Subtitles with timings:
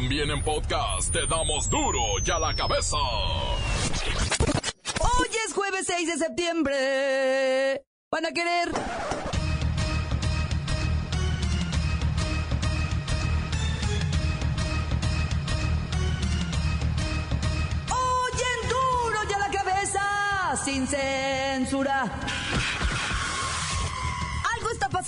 [0.00, 2.96] También en podcast te damos duro y a la cabeza.
[5.00, 7.84] Hoy es jueves 6 de septiembre.
[8.08, 8.68] ¿Van a querer?
[17.90, 20.56] Oyen duro y a la cabeza.
[20.64, 22.04] Sin censura.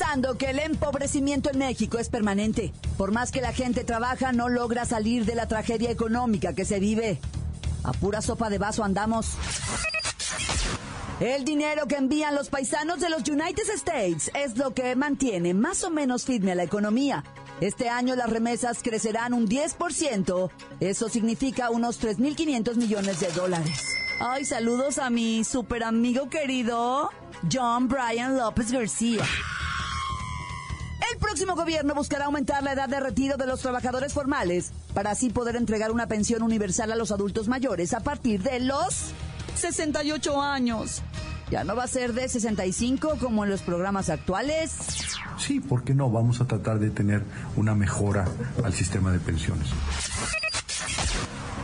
[0.01, 2.73] Pasando que el empobrecimiento en México es permanente.
[2.97, 6.81] Por más que la gente trabaja, no logra salir de la tragedia económica que se
[6.81, 7.19] vive.
[7.85, 9.33] A pura sopa de vaso andamos.
[11.21, 15.85] El dinero que envían los paisanos de los United States es lo que mantiene más
[15.85, 17.23] o menos firme a la economía.
[17.61, 20.51] Este año las remesas crecerán un 10%.
[20.81, 23.85] Eso significa unos 3.500 millones de dólares.
[24.19, 27.11] Ay, saludos a mi super amigo querido
[27.53, 29.25] John Brian López García.
[31.41, 35.31] El próximo gobierno buscará aumentar la edad de retiro de los trabajadores formales para así
[35.31, 39.13] poder entregar una pensión universal a los adultos mayores a partir de los
[39.55, 41.01] 68 años.
[41.51, 44.77] Ya no va a ser de 65 como en los programas actuales.
[45.39, 46.11] Sí, ¿por qué no?
[46.11, 47.23] Vamos a tratar de tener
[47.57, 48.27] una mejora
[48.63, 49.69] al sistema de pensiones.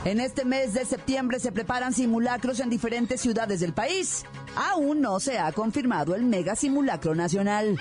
[0.06, 4.24] En este mes de septiembre se preparan simulacros en diferentes ciudades del país.
[4.56, 7.78] Aún no se ha confirmado el mega simulacro nacional.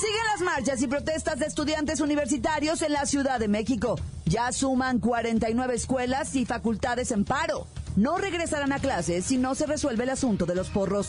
[0.00, 3.96] Siguen las marchas y protestas de estudiantes universitarios en la Ciudad de México.
[4.26, 7.66] Ya suman 49 escuelas y facultades en paro.
[7.96, 11.08] No regresarán a clases si no se resuelve el asunto de los porros.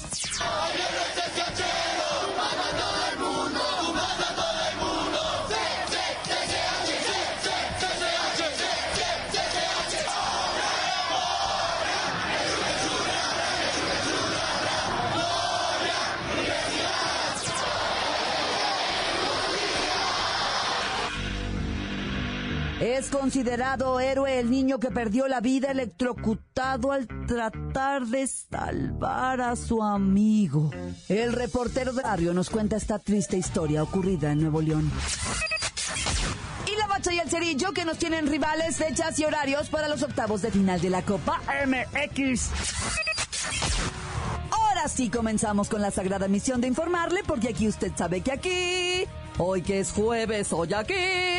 [23.00, 29.56] Es considerado héroe el niño que perdió la vida electrocutado al tratar de salvar a
[29.56, 30.70] su amigo.
[31.08, 34.92] El reportero de barrio nos cuenta esta triste historia ocurrida en Nuevo León.
[36.68, 40.04] Y la bacha y el cerillo que nos tienen rivales, fechas y horarios para los
[40.04, 42.50] octavos de final de la Copa MX.
[44.52, 49.06] Ahora sí comenzamos con la sagrada misión de informarle, porque aquí usted sabe que aquí,
[49.38, 51.39] hoy que es jueves, hoy aquí,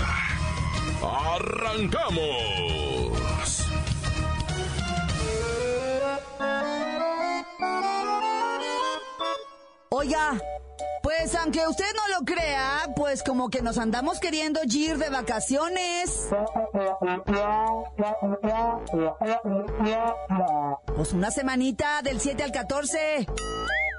[1.03, 2.61] ¡Arrancamos!
[9.89, 10.39] Oiga,
[11.03, 16.29] pues aunque usted no lo crea, pues como que nos andamos queriendo ir de vacaciones.
[20.95, 23.27] Pues una semanita del 7 al 14.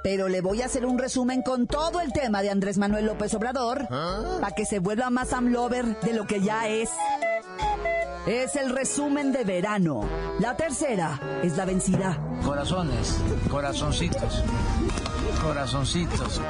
[0.02, 3.34] Pero le voy a hacer un resumen con todo el tema de Andrés Manuel López
[3.34, 6.90] Obrador para que se vuelva más amlover de lo que ya es.
[8.26, 10.08] Es el resumen de verano.
[10.38, 12.18] La tercera es la vencida.
[12.44, 13.16] Corazones,
[13.50, 14.42] corazoncitos,
[15.42, 16.40] corazoncitos.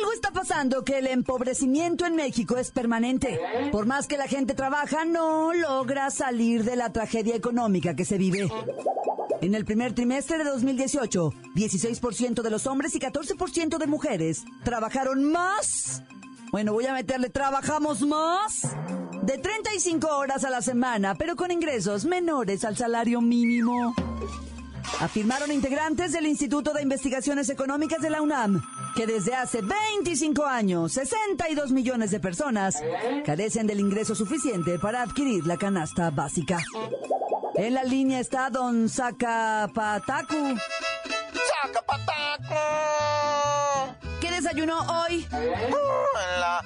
[0.00, 3.38] Algo está pasando que el empobrecimiento en México es permanente.
[3.70, 8.16] Por más que la gente trabaja, no logra salir de la tragedia económica que se
[8.16, 8.48] vive.
[9.42, 15.30] En el primer trimestre de 2018, 16% de los hombres y 14% de mujeres trabajaron
[15.30, 16.02] más.
[16.50, 18.74] Bueno, voy a meterle, trabajamos más
[19.20, 23.94] de 35 horas a la semana, pero con ingresos menores al salario mínimo.
[25.00, 28.62] Afirmaron integrantes del Instituto de Investigaciones Económicas de la UNAM
[28.94, 32.82] que desde hace 25 años, 62 millones de personas
[33.24, 36.58] carecen del ingreso suficiente para adquirir la canasta básica.
[37.54, 40.56] En la línea está don Zacapatacu.
[41.62, 42.54] ¡Zacapataco!
[44.20, 45.26] ¿Qué desayunó hoy?
[45.32, 46.62] Uh, en la...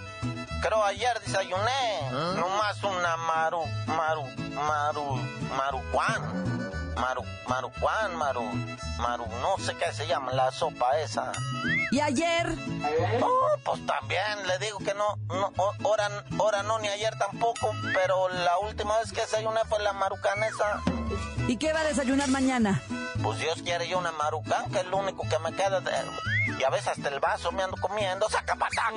[0.62, 2.10] Creo ayer desayuné.
[2.36, 4.22] Nomás una maru, maru,
[4.54, 5.20] maru,
[5.56, 6.64] marujuan.
[7.00, 7.70] Maru, maru,
[8.98, 11.32] maru, no sé qué se llama la sopa esa.
[11.90, 12.54] ¿Y ayer?
[13.20, 15.52] Oh, pues también le digo que no, no,
[15.84, 16.08] ahora,
[16.38, 20.82] ahora no, ni ayer tampoco, pero la última vez que desayuné fue la marucanesa.
[21.46, 22.82] ¿Y qué va a desayunar mañana?
[23.24, 25.90] Pues Dios quiere yo una marucán, que es lo único que me queda de...
[26.60, 28.28] Y a veces hasta el vaso me ando comiendo.
[28.28, 28.94] ¡Saca patán!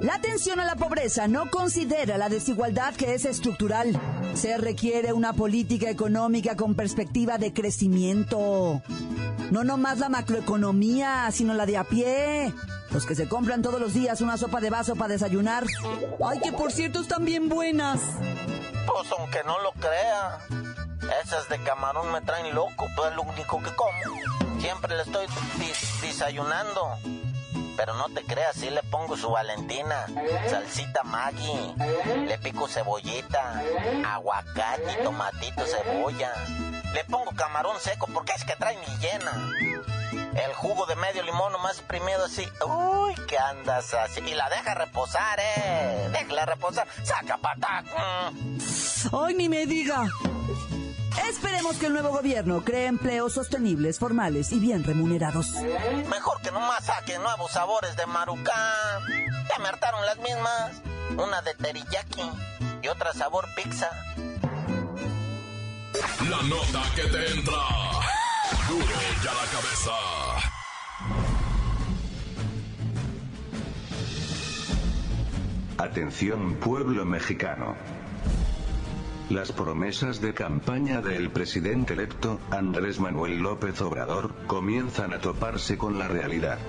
[0.00, 4.00] La atención a la pobreza no considera la desigualdad que es estructural.
[4.34, 8.80] Se requiere una política económica con perspectiva de crecimiento.
[9.50, 12.54] No nomás la macroeconomía, sino la de a pie.
[12.92, 15.66] Los que se compran todos los días una sopa de vaso para desayunar.
[16.24, 18.00] Ay, que por cierto están bien buenas.
[18.86, 20.38] Pues aunque no lo crea,
[21.22, 24.60] esas de camarón me traen loco, pues es lo único que como.
[24.60, 25.26] Siempre le estoy
[26.00, 26.98] desayunando.
[27.76, 30.06] Pero no te creas, sí le pongo su Valentina,
[30.48, 31.74] salsita Maggi,
[32.24, 33.60] le pico cebollita,
[34.06, 36.32] aguacate, tomatito, cebolla.
[36.92, 39.50] Le pongo camarón seco porque es que trae mi llena.
[40.36, 42.48] El jugo de medio limón nomás exprimido así.
[42.64, 44.20] Uy, ¿qué andas así?
[44.20, 46.08] Y la deja reposar, eh.
[46.12, 46.86] Déjala reposar.
[47.02, 47.86] Saca patac.
[49.12, 50.08] Ay, ni me diga.
[51.22, 55.52] Esperemos que el nuevo gobierno cree empleos sostenibles, formales y bien remunerados.
[56.10, 59.02] Mejor que nomás saquen nuevos sabores de marucán.
[59.48, 60.82] Ya me hartaron las mismas.
[61.16, 62.22] Una de teriyaki
[62.82, 63.90] y otra sabor pizza.
[66.28, 67.62] La nota que te entra.
[68.68, 68.86] Duro
[69.22, 69.92] ya la cabeza.
[75.78, 77.76] Atención pueblo mexicano.
[79.34, 85.98] Las promesas de campaña del presidente electo, Andrés Manuel López Obrador, comienzan a toparse con
[85.98, 86.60] la realidad.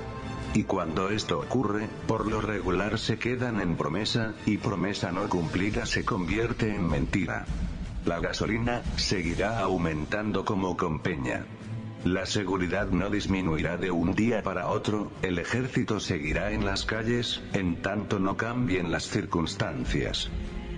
[0.55, 5.85] Y cuando esto ocurre, por lo regular se quedan en promesa, y promesa no cumplida
[5.85, 7.45] se convierte en mentira.
[8.03, 11.45] La gasolina seguirá aumentando como con peña.
[12.03, 17.43] La seguridad no disminuirá de un día para otro, el ejército seguirá en las calles,
[17.53, 20.31] en tanto no cambien las circunstancias.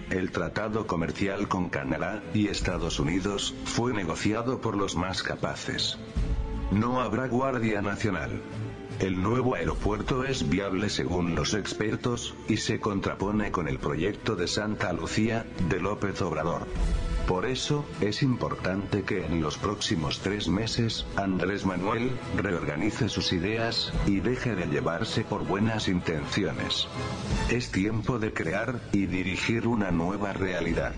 [0.09, 5.98] El tratado comercial con Canadá y Estados Unidos fue negociado por los más capaces.
[6.71, 8.42] No habrá Guardia Nacional.
[9.00, 14.48] El nuevo aeropuerto es viable según los expertos, y se contrapone con el proyecto de
[14.48, 16.68] Santa Lucía, de López Obrador.
[17.27, 23.91] Por eso, es importante que en los próximos tres meses, Andrés Manuel, reorganice sus ideas,
[24.06, 26.88] y deje de llevarse por buenas intenciones.
[27.50, 30.94] Es tiempo de crear, y dirigir una nueva realidad.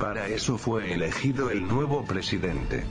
[0.00, 2.84] Para eso fue elegido el nuevo presidente.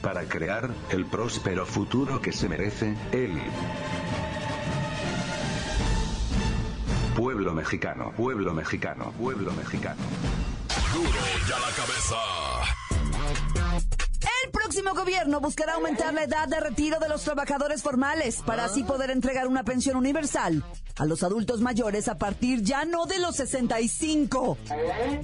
[0.00, 3.32] Para crear, el próspero futuro que se merece, él.
[7.16, 10.00] Pueblo mexicano, pueblo mexicano, pueblo mexicano.
[10.92, 11.08] Duro
[11.48, 12.16] ya la cabeza.
[14.44, 18.82] El próximo gobierno buscará aumentar la edad de retiro de los trabajadores formales para así
[18.82, 20.64] poder entregar una pensión universal
[20.98, 24.58] a los adultos mayores a partir ya no de los 65,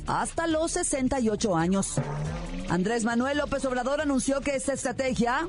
[0.07, 1.95] hasta los 68 años.
[2.71, 5.49] Andrés Manuel López Obrador anunció que esta estrategia,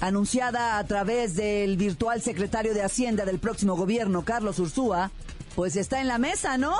[0.00, 5.10] anunciada a través del virtual secretario de Hacienda del próximo gobierno, Carlos Ursúa,
[5.56, 6.74] pues está en la mesa, ¿no?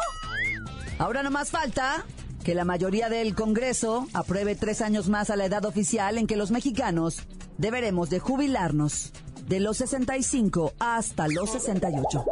[0.99, 2.05] Ahora no más falta
[2.49, 6.35] que la mayoría del Congreso apruebe tres años más a la edad oficial en que
[6.35, 7.19] los mexicanos
[7.59, 9.13] deberemos de jubilarnos
[9.49, 12.25] de los 65 hasta los 68.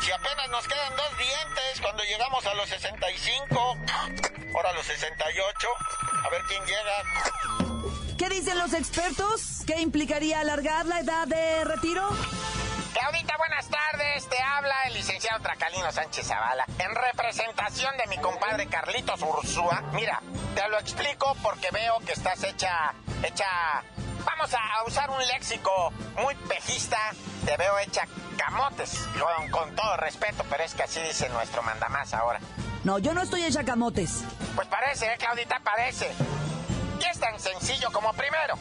[0.00, 3.76] Si apenas nos quedan dos dientes cuando llegamos a los 65,
[4.56, 5.68] ahora los 68,
[6.24, 8.16] a ver quién llega.
[8.16, 9.62] ¿Qué dicen los expertos?
[9.66, 12.08] ¿Qué implicaría alargar la edad de retiro?
[13.00, 14.28] Claudita, buenas tardes.
[14.28, 19.82] Te habla el licenciado Tracalino Sánchez Zavala en representación de mi compadre Carlitos Ursúa.
[19.94, 20.20] Mira,
[20.54, 23.46] te lo explico porque veo que estás hecha, hecha,
[24.26, 26.98] vamos a usar un léxico muy pejista.
[27.46, 28.02] Te veo hecha
[28.36, 32.38] camotes, con, con todo respeto, pero es que así dice nuestro mandamás ahora.
[32.84, 34.24] No, yo no estoy hecha camotes.
[34.54, 35.58] Pues parece, ¿eh, Claudita?
[35.60, 36.12] Parece.
[37.00, 38.58] Y es tan sencillo como primero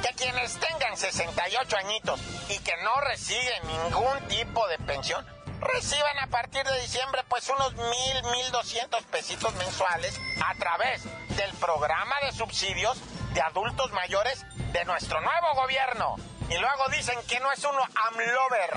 [0.00, 5.24] que quienes tengan 68 añitos y que no reciben ningún tipo de pensión,
[5.60, 11.04] reciban a partir de diciembre pues unos mil, mil doscientos pesitos mensuales a través
[11.36, 12.98] del programa de subsidios
[13.34, 16.16] de adultos mayores de nuestro nuevo gobierno.
[16.48, 18.70] Y luego dicen que no es uno amlover.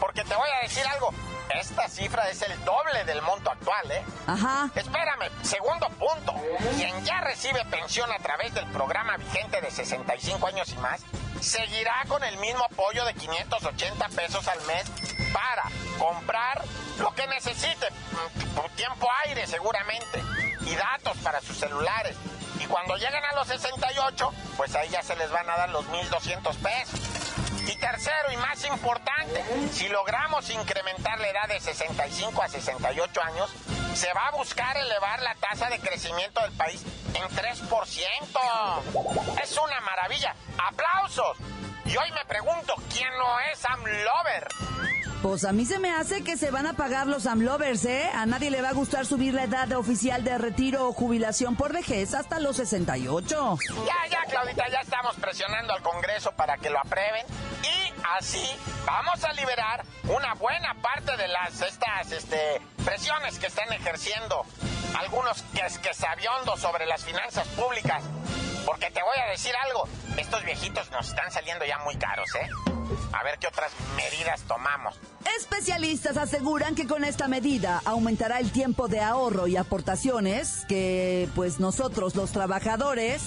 [0.00, 1.12] Porque te voy a decir algo,
[1.58, 4.04] esta cifra es el doble del monto actual, ¿eh?
[4.26, 4.70] Ajá.
[4.74, 6.34] Espérame, segundo punto.
[6.76, 11.00] Quien ya recibe pensión a través del programa vigente de 65 años y más,
[11.40, 14.84] seguirá con el mismo apoyo de 580 pesos al mes
[15.32, 15.64] para
[15.98, 16.64] comprar
[16.98, 17.86] lo que necesite,
[18.54, 20.22] por tiempo aire seguramente,
[20.62, 22.16] y datos para sus celulares.
[22.58, 25.86] Y cuando lleguen a los 68, pues ahí ya se les van a dar los
[25.86, 27.00] 1.200 pesos.
[27.70, 33.48] Y tercero y más importante, si logramos incrementar la edad de 65 a 68 años,
[33.94, 36.84] se va a buscar elevar la tasa de crecimiento del país
[37.14, 39.40] en 3%.
[39.40, 40.34] Es una maravilla.
[40.58, 41.36] ¡Aplausos!
[41.84, 44.48] Y hoy me pregunto, ¿quién no es Sam Lover?
[45.22, 48.08] Pues a mí se me hace que se van a pagar los AMLovers, ¿eh?
[48.14, 51.74] A nadie le va a gustar subir la edad oficial de retiro o jubilación por
[51.74, 53.58] vejez hasta los 68.
[53.84, 57.26] Ya, ya, Claudita, ya estamos presionando al Congreso para que lo aprueben.
[57.62, 58.42] Y así
[58.86, 64.46] vamos a liberar una buena parte de las estas este, presiones que están ejerciendo
[64.98, 68.02] algunos que es que sabiondos sobre las finanzas públicas.
[68.64, 69.86] Porque te voy a decir algo,
[70.16, 72.69] estos viejitos nos están saliendo ya muy caros, ¿eh?
[73.12, 74.98] A ver qué otras medidas tomamos.
[75.38, 81.60] Especialistas aseguran que con esta medida aumentará el tiempo de ahorro y aportaciones que pues
[81.60, 83.22] nosotros los trabajadores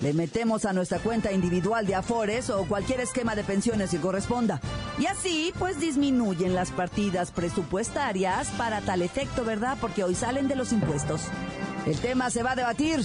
[0.00, 4.60] le metemos a nuestra cuenta individual de Afores o cualquier esquema de pensiones que corresponda.
[4.98, 9.76] Y así, pues disminuyen las partidas presupuestarias para tal efecto, ¿verdad?
[9.78, 11.22] Porque hoy salen de los impuestos.
[11.86, 13.00] El tema se va a debatir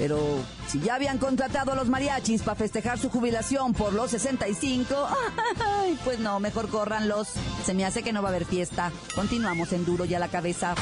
[0.00, 0.18] pero
[0.66, 4.96] si ya habían contratado a los mariachis para festejar su jubilación por los 65,
[6.04, 7.28] pues no, mejor córranlos.
[7.66, 8.90] Se me hace que no va a haber fiesta.
[9.14, 10.74] Continuamos en Duro y a la cabeza.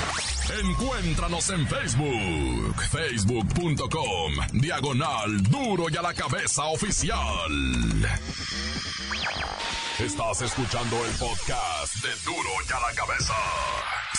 [0.62, 7.18] Encuéntranos en Facebook, facebook.com, diagonal Duro y a la cabeza oficial.
[9.98, 13.34] Estás escuchando el podcast de Duro y a la cabeza.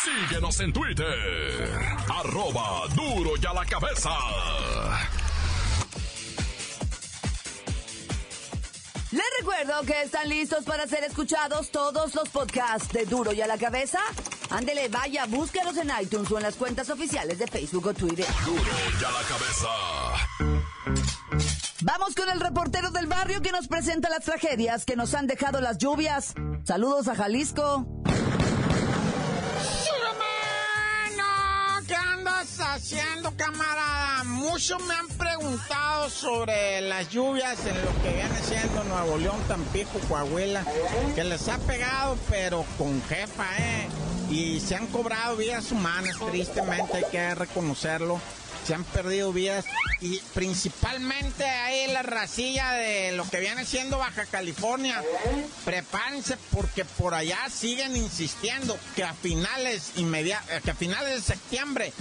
[0.04, 1.70] Síguenos en Twitter.
[2.10, 4.12] Arroba duro y a la cabeza.
[9.12, 13.48] Les recuerdo que están listos para ser escuchados todos los podcasts de Duro y a
[13.48, 14.00] la cabeza.
[14.52, 18.26] Ándele, vaya, búsquenos en iTunes o en las cuentas oficiales de Facebook o Twitter.
[18.46, 19.68] Duro y a la cabeza.
[21.82, 25.60] Vamos con el reportero del barrio que nos presenta las tragedias que nos han dejado
[25.60, 26.36] las lluvias.
[26.64, 27.88] Saludos a Jalisco.
[32.80, 34.24] Haciendo, camarada?
[34.24, 40.00] Muchos me han preguntado sobre las lluvias en lo que viene siendo Nuevo León, Tampico,
[40.08, 40.64] Coahuila,
[41.14, 43.88] que les ha pegado, pero con jefa, ¿eh?
[44.30, 48.22] Y se han cobrado vidas humanas, tristemente, hay que reconocerlo.
[48.66, 49.66] Se han perdido vidas
[50.00, 55.02] y principalmente ahí la racilla de lo que viene siendo Baja California.
[55.66, 61.94] Prepárense porque por allá siguen insistiendo que a finales inmediatos, que a finales de septiembre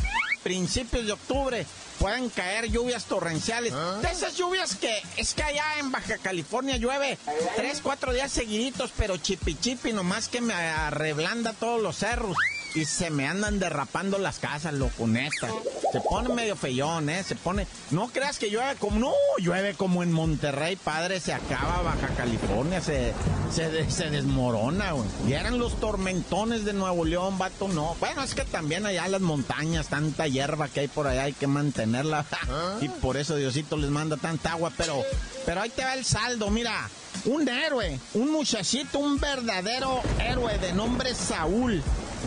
[0.42, 1.66] principios de octubre
[1.98, 3.72] pueden caer lluvias torrenciales.
[3.74, 3.98] ¿Ah?
[4.00, 7.18] De esas lluvias que es que allá en Baja California llueve
[7.56, 12.36] tres, cuatro días seguiditos, pero chipi chipi, nomás que me arreblanda todos los cerros
[12.74, 15.48] y se me andan derrapando las casas, loco, neta.
[15.92, 17.22] Se pone medio feyón, ¿eh?
[17.22, 17.66] Se pone...
[17.90, 18.98] No creas que llueve como...
[18.98, 23.14] No, llueve como en Monterrey, padre, se acaba Baja California, se,
[23.54, 25.08] se, se desmorona, güey.
[25.26, 27.96] Y eran los tormentones de Nuevo León, vato, no.
[28.00, 31.32] Bueno, es que también allá en las montañas, tanta hierba que hay por allá, hay
[31.32, 32.26] que mantenerla.
[32.82, 35.02] y por eso Diosito les manda tanta agua, pero...
[35.46, 36.90] Pero ahí te va el saldo, mira.
[37.24, 41.82] Un héroe, un muchachito, un verdadero héroe de nombre Saúl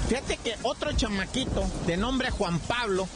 [0.08, 3.08] Fíjate que otro chamaquito de nombre Juan Pablo,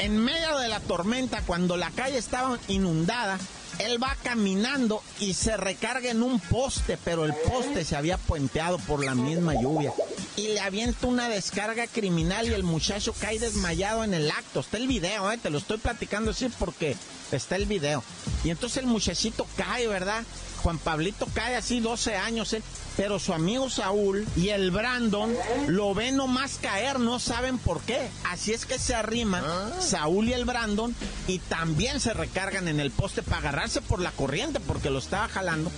[0.00, 3.38] en medio de la tormenta, cuando la calle estaba inundada,
[3.78, 8.78] él va caminando y se recarga en un poste, pero el poste se había puenteado
[8.78, 9.92] por la misma lluvia.
[10.40, 14.60] Y le avienta una descarga criminal y el muchacho cae desmayado en el acto.
[14.60, 15.36] Está el video, ¿eh?
[15.36, 16.96] te lo estoy platicando así porque
[17.30, 18.02] está el video.
[18.42, 20.24] Y entonces el muchachito cae, ¿verdad?
[20.62, 22.62] Juan Pablito cae así 12 años, ¿eh?
[22.96, 25.30] pero su amigo Saúl y el Brandon
[25.66, 28.08] lo ven nomás caer, no saben por qué.
[28.24, 29.72] Así es que se arriman ah.
[29.78, 30.94] Saúl y el Brandon
[31.26, 35.28] y también se recargan en el poste para agarrarse por la corriente porque lo estaba
[35.28, 35.70] jalando.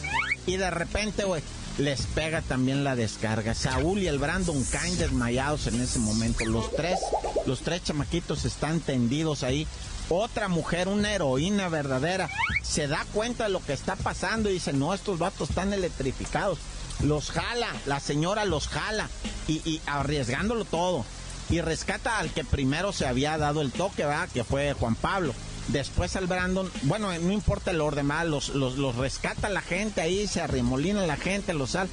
[0.47, 1.43] Y de repente, güey,
[1.79, 3.55] les pega también la descarga.
[3.55, 6.45] Saúl y el Brandon caen desmayados en ese momento.
[6.45, 6.99] Los tres,
[7.47, 9.67] los tres chamaquitos están tendidos ahí.
[10.09, 12.29] Otra mujer, una heroína verdadera,
[12.63, 16.59] se da cuenta de lo que está pasando y dice, no, estos vatos están electrificados
[17.03, 19.09] los jala, la señora los jala
[19.49, 21.05] y, arriesgándolo todo.
[21.51, 24.29] Y rescata al que primero se había dado el toque, ¿verdad?
[24.33, 25.35] Que fue Juan Pablo.
[25.69, 28.27] Después al Brandon, bueno, no importa el orden, ¿verdad?
[28.27, 31.89] Los, los, los rescata la gente ahí, se arremolina la gente, los sal.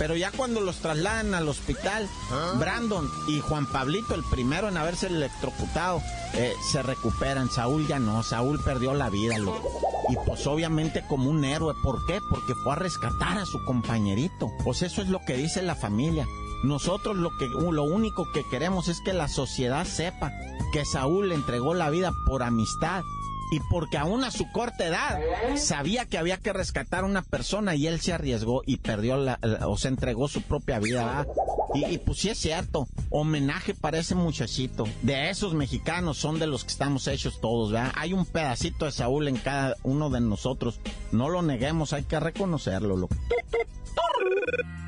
[0.00, 2.54] Pero ya cuando los trasladan al hospital, ah.
[2.58, 6.00] Brandon y Juan Pablito, el primero en haberse electrocutado,
[6.32, 7.50] eh, se recuperan.
[7.50, 9.68] Saúl ya no, Saúl perdió la vida, loco.
[10.08, 11.74] Y pues obviamente como un héroe.
[11.82, 12.20] ¿Por qué?
[12.30, 14.50] Porque fue a rescatar a su compañerito.
[14.64, 16.26] Pues eso es lo que dice la familia.
[16.62, 20.32] Nosotros lo que lo único que queremos es que la sociedad sepa
[20.72, 23.02] que Saúl le entregó la vida por amistad
[23.50, 25.20] y porque aún a su corta edad
[25.56, 29.38] sabía que había que rescatar a una persona y él se arriesgó y perdió la,
[29.66, 31.26] o se entregó su propia vida.
[31.74, 34.84] Y, y pues sí es cierto, homenaje para ese muchachito.
[35.02, 37.92] De esos mexicanos son de los que estamos hechos todos, ¿verdad?
[37.96, 40.80] Hay un pedacito de Saúl en cada uno de nosotros.
[41.10, 43.16] No lo neguemos, hay que reconocerlo, loco.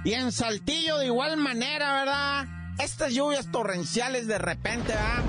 [0.05, 2.47] Y en Saltillo de igual manera, ¿verdad?
[2.79, 5.23] Estas lluvias torrenciales de repente, ¿verdad?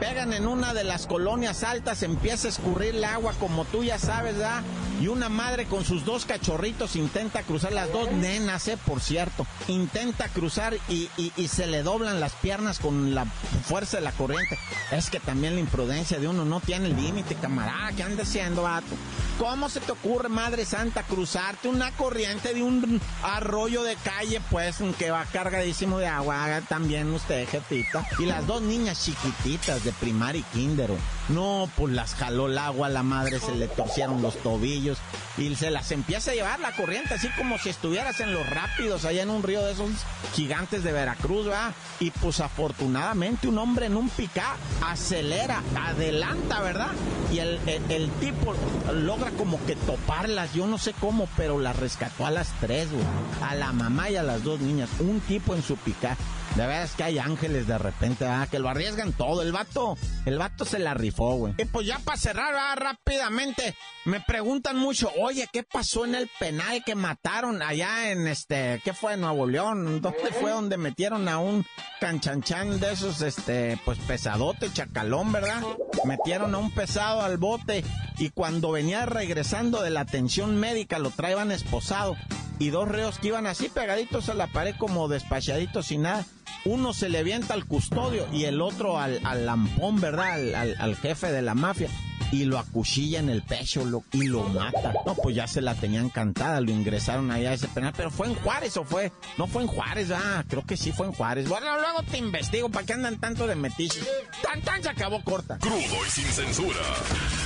[0.00, 3.98] Pegan en una de las colonias altas, empieza a escurrir el agua como tú ya
[3.98, 4.62] sabes, ¿verdad?
[4.98, 8.78] Y una madre con sus dos cachorritos intenta cruzar, las dos nenas, ¿eh?
[8.86, 9.46] Por cierto.
[9.68, 13.24] Intenta cruzar y, y- se le doblan las piernas con la
[13.66, 14.58] fuerza de la corriente.
[14.90, 17.92] Es que también la imprudencia de uno no tiene límite, camarada.
[17.92, 18.94] ¿Qué anda haciendo, vato?
[19.38, 24.76] ¿Cómo se te ocurre, Madre Santa, cruzarte una corriente de un arroyo de calle, pues,
[24.98, 26.60] que va cargadísimo de agua?
[26.68, 28.06] También usted, jefita.
[28.18, 30.90] Y las dos niñas chiquititas de primaria y kinder.
[31.34, 34.98] No, pues las jaló el agua, la madre se le torcieron los tobillos
[35.38, 39.04] y se las empieza a llevar la corriente, así como si estuvieras en los rápidos,
[39.04, 39.90] allá en un río de esos
[40.34, 41.72] gigantes de Veracruz, ¿verdad?
[42.00, 46.90] Y pues afortunadamente un hombre en un picá acelera, adelanta, ¿verdad?
[47.32, 47.58] Y el,
[47.88, 48.54] el- tipo
[48.92, 53.04] logra como que toparlas, yo no sé cómo, pero las rescató a las tres, güey.
[53.42, 54.88] A la mamá y a las dos niñas.
[54.98, 56.16] Un tipo en su picá.
[56.56, 58.48] De veras que hay ángeles de repente, ¿verdad?
[58.48, 59.42] Que lo arriesgan todo.
[59.42, 59.96] El vato,
[60.26, 61.54] el vato se la rifó, güey.
[61.58, 63.74] Y pues ya para cerrar, rápidamente,
[64.04, 68.92] me preguntan mucho, oye, ¿qué pasó en el penal que mataron allá en este, ¿qué
[68.92, 69.16] fue?
[69.16, 70.00] Nuevo León.
[70.00, 71.64] ¿Dónde fue donde metieron a un
[72.00, 75.62] canchanchan de esos, este, pues pesadote, chacalón, ¿verdad?
[76.04, 77.84] Metieron a un pesado al bote
[78.18, 82.16] y cuando venía regresando de la atención médica lo traían esposado
[82.58, 86.24] y dos reos que iban así pegaditos a la pared como despachaditos sin nada.
[86.64, 90.54] Uno se le avienta al custodio y el otro al, al lampón, ¿verdad?
[90.78, 91.88] Al, jefe de la mafia.
[92.32, 94.92] Y lo acuchilla en el pecho y lo mata.
[95.04, 97.92] No, pues ya se la tenían cantada, lo ingresaron allá a ese penal.
[97.96, 99.10] Pero fue en Juárez o fue.
[99.36, 101.48] No fue en Juárez, ah, creo que sí fue en Juárez.
[101.48, 104.06] Bueno, luego te investigo, ¿para qué andan tanto de metiches?
[104.42, 105.58] Tan tan se acabó corta.
[105.58, 106.78] Crudo y sin censura.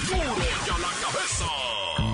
[0.07, 2.14] Duro y a la cabeza.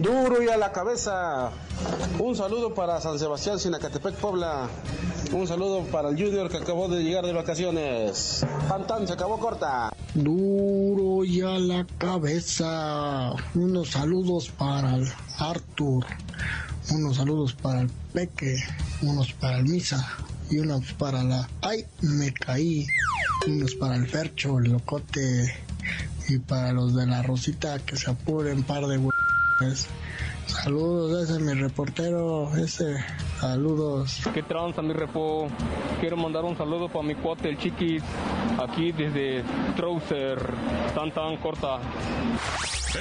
[0.00, 1.50] Duro y a la cabeza.
[2.18, 4.66] Un saludo para San Sebastián, Sinacatepec, Puebla.
[5.30, 8.46] Un saludo para el Junior que acabó de llegar de vacaciones.
[8.88, 9.92] Tan, se acabó corta.
[10.14, 13.32] Duro y a la cabeza.
[13.54, 15.06] Unos saludos para el
[15.38, 16.06] Arthur.
[16.94, 18.56] Unos saludos para el Peque.
[19.02, 20.16] Unos para el Misa.
[20.50, 21.46] Y unos para la...
[21.60, 21.84] ¡Ay!
[22.00, 22.86] Me caí.
[23.46, 25.54] Unos para el Fercho, el Locote.
[26.26, 28.96] Y para los de la Rosita que se apuren, par de
[29.60, 29.86] hue-
[30.46, 32.50] Saludos, ese es mi reportero.
[32.56, 32.96] Ese.
[33.40, 34.20] Saludos.
[34.34, 35.48] ¿Qué tranza, mi repo?
[36.00, 38.02] Quiero mandar un saludo para mi cuate, el Chiquis,
[38.58, 39.44] aquí desde
[39.76, 40.38] Trouser,
[40.94, 41.78] tan tan corta.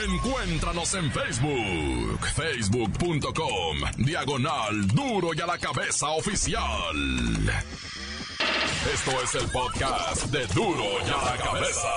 [0.06, 6.62] Encuéntranos en Facebook, facebook.com, diagonal duro y a la cabeza oficial.
[8.94, 11.90] Esto es el podcast de duro y a la cabeza.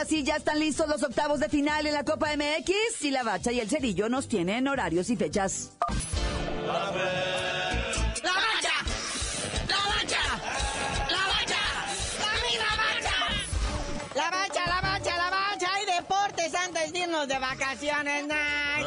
[0.00, 3.22] Ahora sí, ya están listos los octavos de final en la Copa MX y la
[3.22, 5.72] Bacha y el Cerillo nos tienen horarios y fechas.
[5.82, 5.92] ¡La
[6.72, 6.96] mancha!
[9.68, 9.78] ¡La mancha!
[11.10, 11.60] ¡La mancha!
[12.16, 12.24] ¡La
[12.80, 13.12] mancha!
[14.14, 15.68] La bacha, la bacha, la bacha.
[15.74, 18.26] Hay deportes antes de irnos de vacaciones,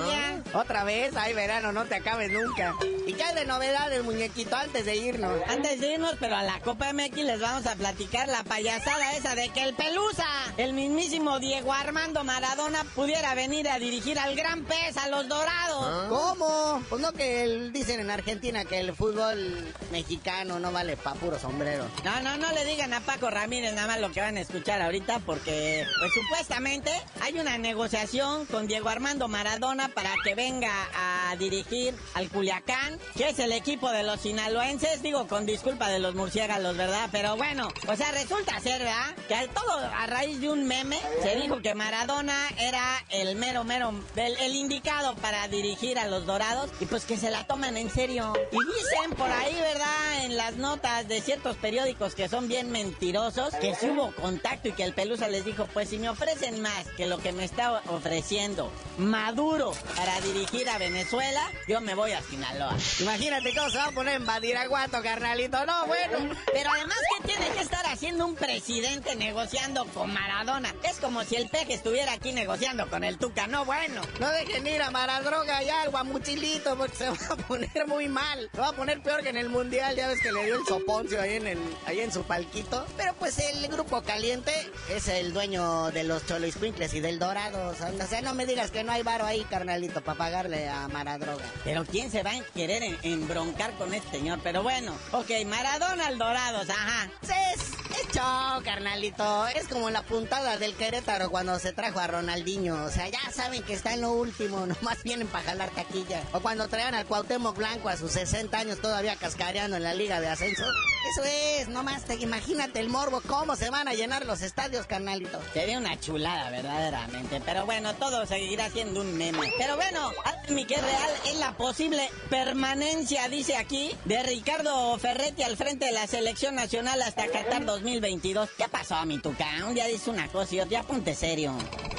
[0.08, 0.42] Naya.
[0.54, 2.76] Otra vez, hay verano, no te acabes nunca.
[3.08, 5.34] ¿Y qué hay de novedades, muñequito, antes de irnos?
[5.48, 9.34] Antes de irnos, pero a la Copa MX les vamos a platicar la payasada esa
[9.36, 10.26] de que el Pelusa,
[10.58, 16.10] el mismísimo Diego Armando Maradona, pudiera venir a dirigir al Gran Pez, a los Dorados.
[16.10, 16.84] ¿Cómo?
[16.88, 21.40] Pues no que el- dicen en Argentina que el fútbol mexicano no vale pa' puro
[21.40, 21.86] sombrero.
[22.04, 24.82] No, no, no le digan a Paco Ramírez nada más lo que van a escuchar
[24.82, 31.13] ahorita porque, pues supuestamente hay una negociación con Diego Armando Maradona para que venga a
[31.36, 36.16] dirigir al Culiacán, que es el equipo de los sinaloenses, digo con disculpa de los
[36.16, 37.10] murciélagos, ¿verdad?
[37.12, 39.16] Pero bueno, o sea, resulta ser, ¿verdad?
[39.28, 43.94] Que todo a raíz de un meme se dijo que Maradona era el mero, mero,
[44.16, 47.90] el, el indicado para dirigir a los Dorados y pues que se la toman en
[47.90, 48.34] serio.
[48.52, 50.26] Y dicen por ahí, ¿verdad?
[50.26, 54.72] En las notas de ciertos periódicos que son bien mentirosos, que si hubo contacto y
[54.74, 57.82] que el Pelusa les dijo, pues si me ofrecen más que lo que me está
[57.90, 61.23] ofreciendo Maduro para dirigir a Venezuela,
[61.68, 62.76] yo me voy a Sinaloa.
[63.00, 65.66] Imagínate cómo se va a poner en Badiraguato, carnalito.
[65.66, 66.36] No, bueno.
[66.52, 70.74] Pero además, ¿qué tiene que estar haciendo un presidente negociando con Maradona?
[70.84, 73.48] Es como si el peje estuviera aquí negociando con el Tuca.
[73.48, 74.02] No, bueno.
[74.20, 78.50] No dejen ir a Maradroga ya al guamuchilito porque se va a poner muy mal.
[78.54, 79.96] Se va a poner peor que en el Mundial.
[79.96, 82.86] Ya ves que le dio el soponcio ahí en, el, ahí en su palquito.
[82.98, 84.52] Pero pues el grupo caliente
[84.90, 87.70] es el dueño de los Cholo y del Dorado.
[87.70, 91.46] O sea, no me digas que no hay varo ahí, carnalito, para pagarle a Maradroga.
[91.64, 94.40] Pero ¿quién se va a querer embroncar con este señor?
[94.44, 97.10] Pero bueno, ok, Maradona al Dorados, ajá.
[97.22, 99.48] Es, es show, carnalito.
[99.48, 102.84] Es como la puntada del Querétaro cuando se trajo a Ronaldinho.
[102.84, 106.24] O sea, ya saben que está en lo último, nomás vienen para jalar taquilla.
[106.34, 110.20] O cuando traían al Cuauhtémoc Blanco a sus 60 años todavía cascareando en la Liga
[110.20, 110.66] de Ascenso.
[111.10, 115.40] Eso es, nomás te imagínate el morbo, cómo se van a llenar los estadios, carnalito.
[115.54, 117.42] Sería una chulada, verdaderamente.
[117.46, 119.52] Pero bueno, todo seguirá siendo un meme.
[119.58, 120.12] Pero bueno,
[120.50, 125.92] mi que real es la posible permanencia, dice aquí, de Ricardo Ferretti al frente de
[125.92, 128.50] la selección nacional hasta Qatar 2022.
[128.58, 129.46] ¿Qué pasó, mi tuca?
[129.68, 131.54] Un día dice una cosa y otro, ya ponte serio.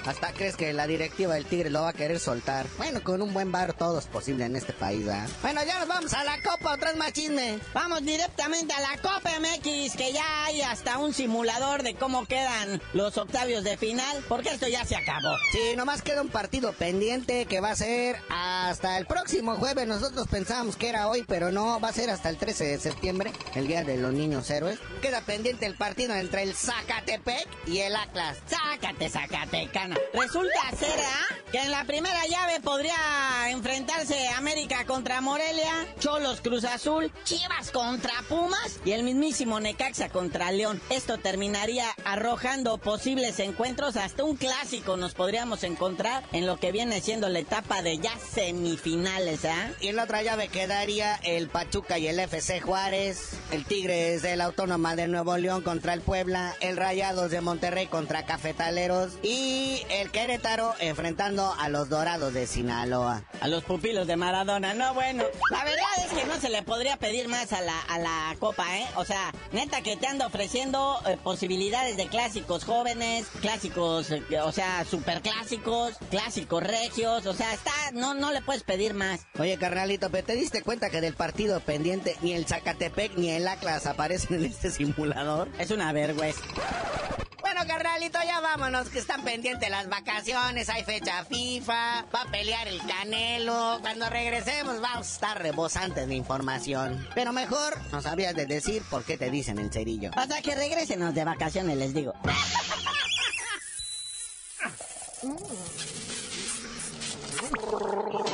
[0.07, 2.67] Hasta crees que la directiva del Tigre lo va a querer soltar.
[2.77, 5.29] Bueno, con un buen bar todo es posible en este país, ¿verdad?
[5.43, 7.59] Bueno, ya nos vamos a la Copa, otra más chisme.
[7.73, 12.83] Vamos directamente a la Copa MX, que ya hay hasta un simulador de cómo quedan
[12.93, 15.35] los octavios de final, porque esto ya se acabó.
[15.53, 19.87] Sí, nomás queda un partido pendiente que va a ser hasta el próximo jueves.
[19.87, 23.33] Nosotros pensábamos que era hoy, pero no, va a ser hasta el 13 de septiembre,
[23.55, 24.79] el Día de los Niños Héroes.
[25.01, 28.39] Queda pendiente el partido entre el Zacatepec y el Atlas.
[28.47, 29.94] Sácate, Zacatecana.
[30.13, 31.35] Resulta ser ¿ah?
[31.53, 32.95] que en la primera llave podría
[33.51, 40.51] enfrentarse América contra Morelia, Cholos Cruz Azul, Chivas contra Pumas y el mismísimo Necaxa contra
[40.51, 40.81] León.
[40.91, 47.01] Esto terminaría arrojando posibles encuentros, hasta un clásico nos podríamos encontrar en lo que viene
[47.01, 49.71] siendo la etapa de ya semifinales, ¿ah?
[49.81, 54.37] Y en la otra llave quedaría el Pachuca y el FC Juárez, el Tigres de
[54.37, 59.84] la Autónoma de Nuevo León contra el Puebla, el Rayados de Monterrey contra Cafetaleros y
[59.91, 63.25] el Querétaro enfrentando a los Dorados de Sinaloa.
[63.41, 65.25] A los pupilos de Maradona, no bueno.
[65.51, 68.79] La verdad es que no se le podría pedir más a la, a la Copa,
[68.79, 68.87] ¿eh?
[68.97, 74.53] O sea, neta que te anda ofreciendo eh, posibilidades de clásicos jóvenes, clásicos, eh, o
[74.53, 79.27] sea, superclásicos, clásicos regios, o sea, está, no, no le puedes pedir más.
[79.39, 83.47] Oye, carnalito, ¿pero te diste cuenta que del partido pendiente ni el Zacatepec ni el
[83.49, 85.49] Atlas aparecen en este simulador?
[85.59, 86.41] Es una vergüenza.
[87.67, 92.81] Carnalito, ya vámonos, que están pendientes las vacaciones, hay fecha FIFA, va a pelear el
[92.83, 93.79] Canelo.
[93.81, 97.07] Cuando regresemos vamos a estar rebosantes de información.
[97.15, 100.11] Pero mejor nos habrías de decir por qué te dicen el cerillo.
[100.17, 102.15] Hasta que regresenos de vacaciones, les digo.